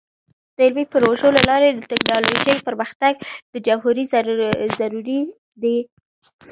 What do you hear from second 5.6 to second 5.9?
دی.